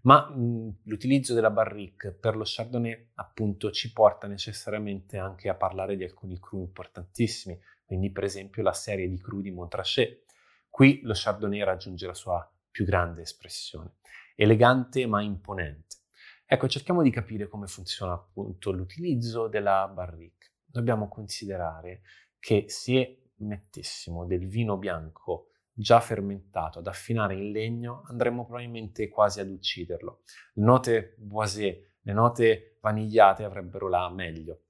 Ma 0.03 0.29
mh, 0.29 0.41
mm, 0.41 0.69
l'utilizzo 0.87 1.33
della 1.33 1.51
barrique 1.51 2.11
per 2.11 2.35
lo 2.35 2.43
Chardonnay 2.45 3.11
appunto 3.15 3.71
ci 3.71 3.93
porta 3.93 4.27
necessariamente 4.27 5.17
anche 5.17 5.49
a 5.49 5.55
parlare 5.55 5.95
di 5.95 6.03
alcuni 6.03 6.41
cru 6.41 6.59
importantissimi, 6.59 7.57
quindi 7.85 8.11
per 8.11 8.25
esempio 8.25 8.65
la 8.65 8.73
serie 8.73 9.09
di 9.09 9.21
cru 9.21 9.41
di 9.41 9.53
Montrachet. 9.53 10.25
Qui 10.69 11.03
lo 11.05 11.13
Chardonnay 11.15 11.63
raggiunge 11.63 12.05
la 12.05 12.15
sua 12.15 12.53
più 12.79 12.87
grande 12.87 13.23
espressione, 13.23 13.95
elegante 14.37 15.05
ma 15.05 15.21
imponente. 15.21 15.97
Ecco, 16.47 16.69
cerchiamo 16.69 17.03
di 17.03 17.11
capire 17.11 17.49
come 17.49 17.67
funziona 17.67 18.13
appunto 18.13 18.71
l'utilizzo 18.71 19.49
della 19.49 19.91
barrique. 19.93 20.53
Dobbiamo 20.65 21.09
considerare 21.09 22.03
che 22.39 22.67
se 22.69 23.31
mettessimo 23.39 24.27
del 24.27 24.47
vino 24.47 24.77
bianco 24.77 25.49
già 25.73 25.99
fermentato 25.99 26.79
ad 26.79 26.87
affinare 26.87 27.35
in 27.35 27.51
legno, 27.51 28.05
andremmo 28.07 28.47
probabilmente 28.47 29.09
quasi 29.09 29.41
ad 29.41 29.49
ucciderlo. 29.49 30.23
Le 30.53 30.65
note 30.65 31.15
boisé, 31.19 31.97
le 32.01 32.13
note 32.13 32.79
vanigliate 32.81 33.43
avrebbero 33.43 33.89
la 33.89 34.09
meglio 34.09 34.61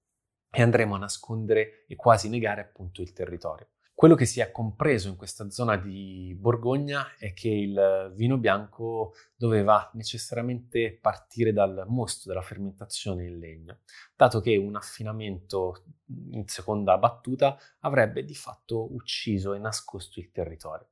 e 0.50 0.62
andremo 0.62 0.94
a 0.94 0.98
nascondere 0.98 1.84
e 1.86 1.94
quasi 1.94 2.30
negare 2.30 2.62
appunto 2.62 3.02
il 3.02 3.12
territorio. 3.12 3.68
Quello 3.98 4.14
che 4.14 4.26
si 4.26 4.38
è 4.38 4.52
compreso 4.52 5.08
in 5.08 5.16
questa 5.16 5.50
zona 5.50 5.76
di 5.76 6.32
Borgogna 6.38 7.16
è 7.18 7.32
che 7.34 7.48
il 7.48 8.12
vino 8.14 8.38
bianco 8.38 9.14
doveva 9.34 9.90
necessariamente 9.94 10.96
partire 11.02 11.52
dal 11.52 11.84
mosto 11.88 12.28
della 12.28 12.42
fermentazione 12.42 13.24
in 13.24 13.40
legno, 13.40 13.80
dato 14.14 14.38
che 14.38 14.56
un 14.56 14.76
affinamento 14.76 15.82
in 16.30 16.46
seconda 16.46 16.96
battuta 16.96 17.58
avrebbe 17.80 18.22
di 18.22 18.36
fatto 18.36 18.94
ucciso 18.94 19.52
e 19.52 19.58
nascosto 19.58 20.20
il 20.20 20.30
territorio. 20.30 20.90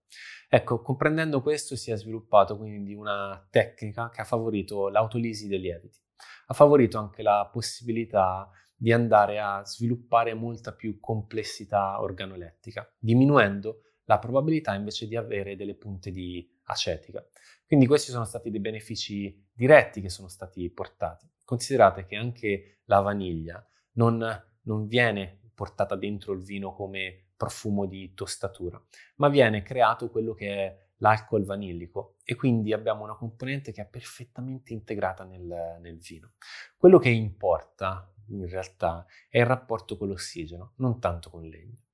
Ecco, 0.48 0.82
comprendendo 0.82 1.42
questo 1.42 1.76
si 1.76 1.92
è 1.92 1.96
sviluppato 1.96 2.56
quindi 2.58 2.92
una 2.92 3.46
tecnica 3.48 4.10
che 4.10 4.22
ha 4.22 4.24
favorito 4.24 4.88
l'autolisi 4.88 5.46
dei 5.46 5.60
lieviti, 5.60 6.00
ha 6.46 6.54
favorito 6.54 6.98
anche 6.98 7.22
la 7.22 7.48
possibilità 7.52 8.50
di 8.76 8.92
andare 8.92 9.40
a 9.40 9.64
sviluppare 9.64 10.34
molta 10.34 10.72
più 10.72 11.00
complessità 11.00 12.00
organolettica, 12.00 12.88
diminuendo 12.98 13.80
la 14.04 14.18
probabilità 14.18 14.74
invece 14.74 15.08
di 15.08 15.16
avere 15.16 15.56
delle 15.56 15.74
punte 15.74 16.10
di 16.10 16.48
acetica. 16.64 17.26
Quindi 17.66 17.86
questi 17.86 18.10
sono 18.10 18.24
stati 18.24 18.50
dei 18.50 18.60
benefici 18.60 19.44
diretti 19.52 20.00
che 20.00 20.10
sono 20.10 20.28
stati 20.28 20.68
portati. 20.70 21.28
Considerate 21.42 22.06
che 22.06 22.16
anche 22.16 22.80
la 22.84 23.00
vaniglia 23.00 23.64
non, 23.92 24.24
non 24.62 24.86
viene 24.86 25.50
portata 25.54 25.96
dentro 25.96 26.32
il 26.32 26.42
vino 26.42 26.72
come 26.74 27.30
profumo 27.36 27.86
di 27.86 28.12
tostatura, 28.14 28.80
ma 29.16 29.28
viene 29.28 29.62
creato 29.62 30.10
quello 30.10 30.34
che 30.34 30.48
è 30.48 30.84
l'alcol 30.98 31.44
vanillico 31.44 32.16
e 32.24 32.34
quindi 32.34 32.72
abbiamo 32.72 33.04
una 33.04 33.16
componente 33.16 33.72
che 33.72 33.82
è 33.82 33.86
perfettamente 33.86 34.72
integrata 34.72 35.24
nel, 35.24 35.78
nel 35.80 35.98
vino. 35.98 36.32
Quello 36.76 36.98
che 36.98 37.10
importa 37.10 38.10
in 38.28 38.48
realtà 38.48 39.06
è 39.28 39.38
il 39.38 39.46
rapporto 39.46 39.96
con 39.96 40.08
l'ossigeno, 40.08 40.72
non 40.76 40.98
tanto 41.00 41.30
con 41.30 41.44
il 41.44 41.50
legno. 41.50 41.84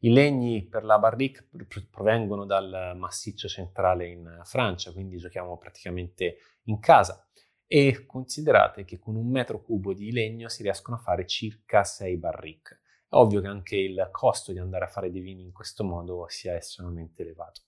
I 0.00 0.12
legni 0.12 0.66
per 0.66 0.84
la 0.84 0.98
barrique 0.98 1.48
provengono 1.90 2.44
dal 2.44 2.94
massiccio 2.96 3.48
centrale 3.48 4.06
in 4.06 4.40
Francia, 4.44 4.92
quindi 4.92 5.16
giochiamo 5.16 5.56
praticamente 5.56 6.36
in 6.64 6.78
casa 6.78 7.26
e 7.66 8.04
considerate 8.06 8.84
che 8.84 8.98
con 8.98 9.16
un 9.16 9.28
metro 9.30 9.62
cubo 9.62 9.94
di 9.94 10.12
legno 10.12 10.48
si 10.48 10.62
riescono 10.62 10.96
a 10.96 11.00
fare 11.00 11.26
circa 11.26 11.82
6 11.82 12.16
barrique. 12.18 12.80
È 13.08 13.14
ovvio 13.14 13.40
che 13.40 13.46
anche 13.46 13.76
il 13.76 14.08
costo 14.12 14.52
di 14.52 14.58
andare 14.58 14.84
a 14.84 14.88
fare 14.88 15.10
dei 15.10 15.22
vini 15.22 15.42
in 15.42 15.52
questo 15.52 15.82
modo 15.82 16.26
sia 16.28 16.54
estremamente 16.54 17.22
elevato. 17.22 17.62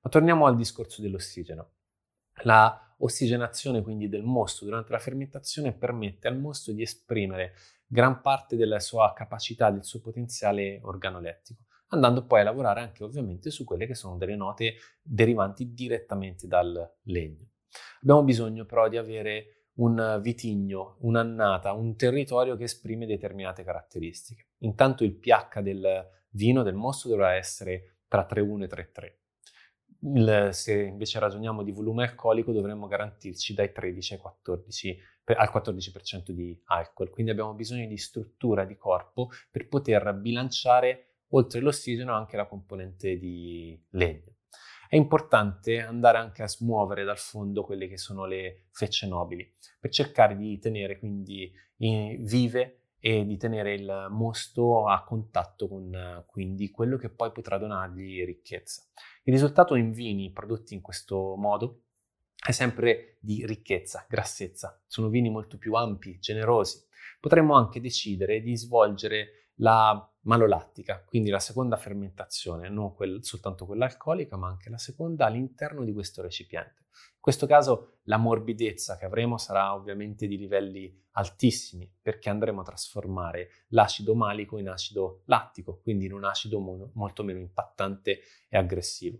Ma 0.00 0.10
torniamo 0.10 0.46
al 0.46 0.56
discorso 0.56 1.02
dell'ossigeno. 1.02 1.72
La 2.44 2.91
ossigenazione 3.04 3.82
quindi 3.82 4.08
del 4.08 4.22
mosto 4.22 4.64
durante 4.64 4.92
la 4.92 4.98
fermentazione 4.98 5.72
permette 5.72 6.28
al 6.28 6.38
mosto 6.38 6.72
di 6.72 6.82
esprimere 6.82 7.54
gran 7.86 8.20
parte 8.20 8.56
della 8.56 8.80
sua 8.80 9.12
capacità, 9.14 9.70
del 9.70 9.84
suo 9.84 10.00
potenziale 10.00 10.80
organolettico, 10.82 11.64
andando 11.88 12.24
poi 12.24 12.40
a 12.40 12.44
lavorare 12.44 12.80
anche 12.80 13.04
ovviamente 13.04 13.50
su 13.50 13.64
quelle 13.64 13.86
che 13.86 13.94
sono 13.94 14.16
delle 14.16 14.36
note 14.36 14.76
derivanti 15.02 15.72
direttamente 15.72 16.46
dal 16.46 16.94
legno. 17.02 17.48
Abbiamo 18.00 18.22
bisogno 18.22 18.64
però 18.64 18.88
di 18.88 18.96
avere 18.96 19.66
un 19.74 20.18
vitigno, 20.22 20.96
un'annata, 21.00 21.72
un 21.72 21.96
territorio 21.96 22.56
che 22.56 22.64
esprime 22.64 23.06
determinate 23.06 23.64
caratteristiche. 23.64 24.48
Intanto 24.58 25.04
il 25.04 25.14
pH 25.14 25.60
del 25.60 26.08
vino, 26.30 26.62
del 26.62 26.74
mosto, 26.74 27.08
dovrà 27.08 27.34
essere 27.34 28.00
tra 28.06 28.26
3,1 28.28 28.62
e 28.62 28.68
3,3 28.68 29.21
il, 30.04 30.48
se 30.52 30.82
invece 30.82 31.18
ragioniamo 31.18 31.62
di 31.62 31.72
volume 31.72 32.04
alcolico 32.04 32.52
dovremmo 32.52 32.86
garantirci 32.86 33.54
dai 33.54 33.72
13 33.72 34.14
ai 34.14 34.18
14, 34.20 34.98
al 35.24 35.50
14% 35.52 36.30
di 36.30 36.60
alcol. 36.66 37.10
Quindi 37.10 37.30
abbiamo 37.30 37.54
bisogno 37.54 37.86
di 37.86 37.96
struttura 37.96 38.64
di 38.64 38.76
corpo 38.76 39.30
per 39.50 39.68
poter 39.68 40.14
bilanciare 40.14 41.06
oltre 41.28 41.60
l'ossigeno 41.60 42.14
anche 42.14 42.36
la 42.36 42.46
componente 42.46 43.18
di 43.18 43.80
legno. 43.90 44.36
È 44.88 44.96
importante 44.96 45.80
andare 45.80 46.18
anche 46.18 46.42
a 46.42 46.48
smuovere 46.48 47.04
dal 47.04 47.18
fondo 47.18 47.64
quelle 47.64 47.88
che 47.88 47.96
sono 47.96 48.26
le 48.26 48.66
fecce 48.72 49.06
nobili 49.06 49.50
per 49.80 49.90
cercare 49.90 50.36
di 50.36 50.58
tenere 50.58 50.98
quindi 50.98 51.50
vive 51.78 52.81
e 53.04 53.26
di 53.26 53.36
tenere 53.36 53.74
il 53.74 54.06
mosto 54.10 54.86
a 54.86 55.02
contatto 55.02 55.66
con 55.66 56.22
quindi 56.28 56.70
quello 56.70 56.96
che 56.96 57.10
poi 57.10 57.32
potrà 57.32 57.58
donargli 57.58 58.24
ricchezza. 58.24 58.86
Il 59.24 59.32
risultato 59.32 59.74
in 59.74 59.90
vini 59.90 60.30
prodotti 60.30 60.74
in 60.74 60.80
questo 60.80 61.34
modo 61.36 61.86
è 62.36 62.52
sempre 62.52 63.16
di 63.18 63.44
ricchezza, 63.44 64.06
grassezza. 64.08 64.80
Sono 64.86 65.08
vini 65.08 65.30
molto 65.30 65.58
più 65.58 65.74
ampi, 65.74 66.20
generosi. 66.20 66.80
Potremmo 67.18 67.56
anche 67.56 67.80
decidere 67.80 68.40
di 68.40 68.56
svolgere 68.56 69.48
la 69.56 70.08
malolattica, 70.22 71.02
quindi 71.04 71.30
la 71.30 71.40
seconda 71.40 71.76
fermentazione, 71.76 72.68
non 72.68 72.94
quel, 72.94 73.24
soltanto 73.24 73.66
quella 73.66 73.86
alcolica, 73.86 74.36
ma 74.36 74.48
anche 74.48 74.70
la 74.70 74.78
seconda 74.78 75.26
all'interno 75.26 75.84
di 75.84 75.92
questo 75.92 76.22
recipiente. 76.22 76.82
In 76.92 77.20
questo 77.20 77.46
caso 77.46 77.98
la 78.04 78.16
morbidezza 78.16 78.96
che 78.96 79.04
avremo 79.04 79.38
sarà 79.38 79.74
ovviamente 79.74 80.26
di 80.26 80.36
livelli 80.36 81.00
altissimi 81.12 81.90
perché 82.00 82.28
andremo 82.28 82.60
a 82.60 82.64
trasformare 82.64 83.48
l'acido 83.68 84.14
malico 84.14 84.58
in 84.58 84.68
acido 84.68 85.22
lattico, 85.26 85.80
quindi 85.82 86.06
in 86.06 86.12
un 86.12 86.24
acido 86.24 86.58
mono, 86.58 86.90
molto 86.94 87.22
meno 87.22 87.38
impattante 87.38 88.20
e 88.48 88.56
aggressivo. 88.56 89.18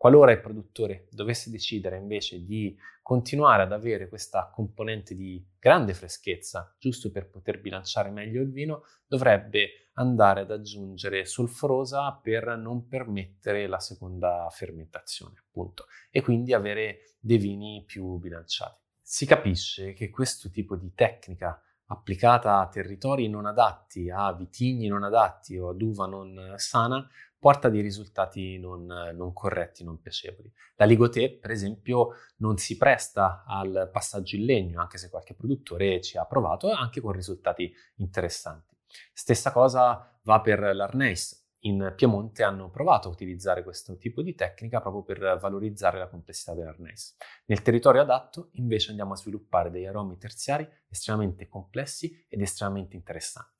Qualora 0.00 0.32
il 0.32 0.40
produttore 0.40 1.08
dovesse 1.10 1.50
decidere 1.50 1.98
invece 1.98 2.42
di 2.42 2.74
continuare 3.02 3.64
ad 3.64 3.72
avere 3.72 4.08
questa 4.08 4.50
componente 4.50 5.14
di 5.14 5.46
grande 5.58 5.92
freschezza, 5.92 6.74
giusto 6.78 7.10
per 7.10 7.28
poter 7.28 7.60
bilanciare 7.60 8.08
meglio 8.08 8.40
il 8.40 8.50
vino, 8.50 8.84
dovrebbe 9.06 9.90
andare 9.96 10.40
ad 10.40 10.52
aggiungere 10.52 11.26
solforosa 11.26 12.12
per 12.12 12.56
non 12.56 12.88
permettere 12.88 13.66
la 13.66 13.78
seconda 13.78 14.48
fermentazione, 14.50 15.34
appunto, 15.46 15.84
e 16.10 16.22
quindi 16.22 16.54
avere 16.54 17.16
dei 17.20 17.36
vini 17.36 17.84
più 17.86 18.16
bilanciati. 18.16 18.80
Si 19.02 19.26
capisce 19.26 19.92
che 19.92 20.08
questo 20.08 20.48
tipo 20.48 20.76
di 20.76 20.94
tecnica 20.94 21.62
applicata 21.88 22.60
a 22.60 22.68
territori 22.68 23.28
non 23.28 23.44
adatti, 23.44 24.08
a 24.08 24.32
vitigni 24.32 24.86
non 24.86 25.02
adatti 25.02 25.58
o 25.58 25.68
ad 25.68 25.82
uva 25.82 26.06
non 26.06 26.54
sana, 26.56 27.06
porta 27.40 27.70
dei 27.70 27.80
risultati 27.80 28.58
non, 28.58 28.84
non 28.84 29.32
corretti, 29.32 29.82
non 29.82 30.00
piacevoli. 30.00 30.52
La 30.76 30.84
Ligotè, 30.84 31.38
per 31.38 31.50
esempio, 31.50 32.10
non 32.36 32.58
si 32.58 32.76
presta 32.76 33.44
al 33.46 33.88
passaggio 33.90 34.36
in 34.36 34.44
legno, 34.44 34.80
anche 34.80 34.98
se 34.98 35.08
qualche 35.08 35.34
produttore 35.34 36.02
ci 36.02 36.18
ha 36.18 36.26
provato, 36.26 36.70
anche 36.70 37.00
con 37.00 37.12
risultati 37.12 37.72
interessanti. 37.96 38.76
Stessa 39.12 39.52
cosa 39.52 40.20
va 40.22 40.40
per 40.40 40.60
l'Arneis. 40.74 41.38
In 41.64 41.92
Piemonte 41.94 42.42
hanno 42.42 42.70
provato 42.70 43.08
a 43.08 43.10
utilizzare 43.10 43.62
questo 43.62 43.96
tipo 43.98 44.22
di 44.22 44.34
tecnica 44.34 44.80
proprio 44.80 45.02
per 45.02 45.38
valorizzare 45.38 45.98
la 45.98 46.08
complessità 46.08 46.54
dell'Arneis. 46.54 47.16
Nel 47.46 47.62
territorio 47.62 48.00
adatto 48.00 48.48
invece 48.52 48.90
andiamo 48.90 49.12
a 49.12 49.16
sviluppare 49.16 49.70
degli 49.70 49.84
aromi 49.84 50.16
terziari 50.16 50.66
estremamente 50.88 51.48
complessi 51.48 52.26
ed 52.28 52.40
estremamente 52.40 52.96
interessanti. 52.96 53.59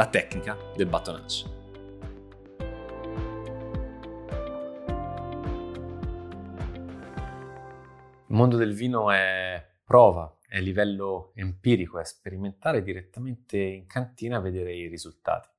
La 0.00 0.08
tecnica 0.08 0.56
del 0.74 0.86
battonage. 0.86 1.44
Il 8.28 8.34
mondo 8.34 8.56
del 8.56 8.72
vino 8.72 9.10
è 9.10 9.62
prova, 9.84 10.38
è 10.48 10.58
livello 10.62 11.32
empirico, 11.34 11.98
è 11.98 12.04
sperimentare 12.06 12.82
direttamente 12.82 13.58
in 13.58 13.86
cantina 13.86 14.38
a 14.38 14.40
vedere 14.40 14.74
i 14.74 14.88
risultati. 14.88 15.50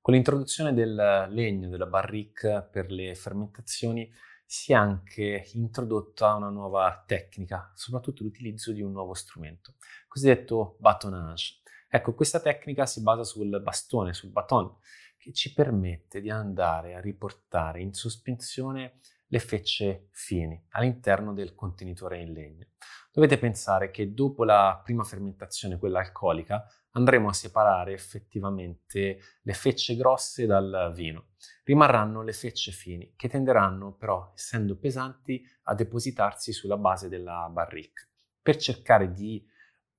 Con 0.00 0.14
l'introduzione 0.14 0.72
del 0.72 1.26
legno, 1.28 1.68
della 1.68 1.84
barrique 1.84 2.66
per 2.72 2.90
le 2.90 3.14
fermentazioni, 3.14 4.10
si 4.46 4.72
è 4.72 4.76
anche 4.76 5.44
introdotta 5.52 6.36
una 6.36 6.48
nuova 6.48 7.04
tecnica, 7.06 7.70
soprattutto 7.74 8.22
l'utilizzo 8.22 8.72
di 8.72 8.80
un 8.80 8.92
nuovo 8.92 9.12
strumento, 9.12 9.74
cosiddetto 10.08 10.76
batonnage. 10.78 11.60
Ecco, 11.94 12.12
questa 12.12 12.40
tecnica 12.40 12.86
si 12.86 13.02
basa 13.02 13.22
sul 13.22 13.60
bastone, 13.62 14.14
sul 14.14 14.32
baton, 14.32 14.78
che 15.16 15.32
ci 15.32 15.52
permette 15.52 16.20
di 16.20 16.28
andare 16.28 16.96
a 16.96 17.00
riportare 17.00 17.80
in 17.82 17.92
sospensione 17.92 18.98
le 19.28 19.38
fecce 19.38 20.08
fini 20.10 20.60
all'interno 20.70 21.32
del 21.32 21.54
contenitore 21.54 22.18
in 22.20 22.32
legno. 22.32 22.66
Dovete 23.12 23.38
pensare 23.38 23.92
che 23.92 24.12
dopo 24.12 24.42
la 24.42 24.80
prima 24.82 25.04
fermentazione, 25.04 25.78
quella 25.78 26.00
alcolica, 26.00 26.66
andremo 26.94 27.28
a 27.28 27.32
separare 27.32 27.92
effettivamente 27.92 29.20
le 29.40 29.52
fecce 29.52 29.94
grosse 29.94 30.46
dal 30.46 30.90
vino. 30.92 31.26
Rimarranno 31.62 32.22
le 32.22 32.32
fecce 32.32 32.72
fini, 32.72 33.12
che 33.14 33.28
tenderanno 33.28 33.92
però, 33.92 34.32
essendo 34.34 34.76
pesanti, 34.76 35.46
a 35.62 35.74
depositarsi 35.76 36.52
sulla 36.52 36.76
base 36.76 37.08
della 37.08 37.48
barrique. 37.52 38.08
Per 38.42 38.56
cercare 38.56 39.12
di 39.12 39.46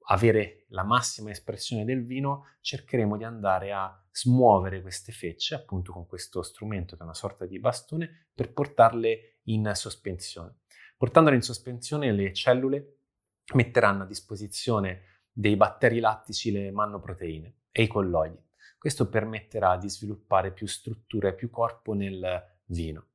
avere 0.07 0.65
la 0.69 0.83
massima 0.83 1.31
espressione 1.31 1.85
del 1.85 2.05
vino, 2.05 2.47
cercheremo 2.61 3.17
di 3.17 3.23
andare 3.23 3.71
a 3.71 4.03
smuovere 4.11 4.81
queste 4.81 5.11
fecce, 5.11 5.55
appunto 5.55 5.91
con 5.91 6.05
questo 6.05 6.41
strumento 6.41 6.95
che 6.95 7.01
è 7.01 7.05
una 7.05 7.13
sorta 7.13 7.45
di 7.45 7.59
bastone, 7.59 8.27
per 8.33 8.53
portarle 8.53 9.39
in 9.45 9.71
sospensione. 9.73 10.59
Portandole 10.97 11.35
in 11.35 11.41
sospensione 11.41 12.11
le 12.11 12.33
cellule 12.33 12.99
metteranno 13.53 14.03
a 14.03 14.07
disposizione 14.07 15.21
dei 15.31 15.55
batteri 15.55 15.99
lattici 15.99 16.51
le 16.51 16.71
mannoproteine 16.71 17.55
e 17.71 17.83
i 17.83 17.87
colloidi. 17.87 18.41
Questo 18.77 19.09
permetterà 19.09 19.77
di 19.77 19.89
sviluppare 19.89 20.53
più 20.53 20.67
struttura 20.67 21.29
e 21.29 21.33
più 21.33 21.49
corpo 21.49 21.93
nel 21.93 22.59
vino. 22.65 23.07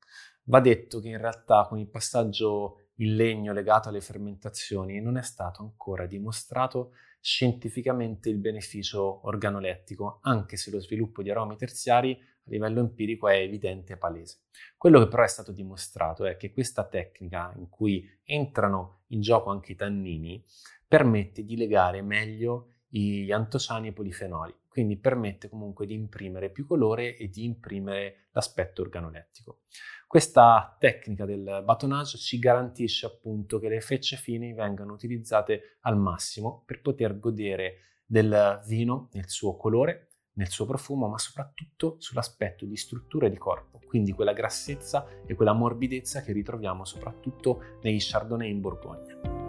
Va 0.44 0.60
detto 0.60 1.00
che 1.00 1.08
in 1.08 1.18
realtà 1.18 1.66
con 1.68 1.78
il 1.78 1.88
passaggio 1.88 2.89
il 3.00 3.16
legno 3.16 3.52
legato 3.52 3.88
alle 3.88 4.00
fermentazioni 4.00 5.00
non 5.00 5.16
è 5.16 5.22
stato 5.22 5.62
ancora 5.62 6.06
dimostrato 6.06 6.92
scientificamente 7.20 8.28
il 8.28 8.38
beneficio 8.38 9.26
organolettico, 9.26 10.20
anche 10.22 10.56
se 10.56 10.70
lo 10.70 10.80
sviluppo 10.80 11.22
di 11.22 11.30
aromi 11.30 11.56
terziari 11.56 12.12
a 12.12 12.50
livello 12.50 12.80
empirico 12.80 13.28
è 13.28 13.36
evidente 13.36 13.94
e 13.94 13.96
palese. 13.96 14.40
Quello 14.76 14.98
che 15.00 15.08
però 15.08 15.22
è 15.22 15.28
stato 15.28 15.52
dimostrato 15.52 16.24
è 16.24 16.36
che 16.36 16.52
questa 16.52 16.86
tecnica 16.86 17.52
in 17.56 17.68
cui 17.68 18.06
entrano 18.24 19.02
in 19.08 19.20
gioco 19.20 19.50
anche 19.50 19.72
i 19.72 19.76
tannini 19.76 20.42
permette 20.86 21.44
di 21.44 21.56
legare 21.56 22.02
meglio 22.02 22.68
gli 22.90 23.30
antociani 23.30 23.86
e 23.86 23.90
i 23.90 23.94
polifenoli, 23.94 24.54
quindi 24.68 24.98
permette 24.98 25.48
comunque 25.48 25.86
di 25.86 25.94
imprimere 25.94 26.50
più 26.50 26.66
colore 26.66 27.16
e 27.16 27.28
di 27.28 27.44
imprimere 27.44 28.28
l'aspetto 28.32 28.82
organolettico. 28.82 29.60
Questa 30.06 30.76
tecnica 30.78 31.24
del 31.24 31.62
batonage 31.64 32.18
ci 32.18 32.38
garantisce 32.40 33.06
appunto 33.06 33.60
che 33.60 33.68
le 33.68 33.80
fecce 33.80 34.16
fini 34.16 34.52
vengano 34.52 34.92
utilizzate 34.92 35.78
al 35.82 35.96
massimo 35.96 36.64
per 36.66 36.80
poter 36.80 37.18
godere 37.18 38.02
del 38.04 38.60
vino 38.66 39.08
nel 39.12 39.28
suo 39.28 39.54
colore, 39.56 40.08
nel 40.32 40.48
suo 40.48 40.66
profumo, 40.66 41.06
ma 41.06 41.18
soprattutto 41.18 41.96
sull'aspetto 41.98 42.64
di 42.64 42.76
struttura 42.76 43.26
e 43.26 43.30
di 43.30 43.38
corpo, 43.38 43.78
quindi 43.86 44.12
quella 44.12 44.32
grassezza 44.32 45.06
e 45.26 45.34
quella 45.34 45.52
morbidezza 45.52 46.22
che 46.22 46.32
ritroviamo 46.32 46.84
soprattutto 46.84 47.78
negli 47.82 47.98
Chardonnay 48.00 48.50
in 48.50 48.60
Borgogna. 48.60 49.39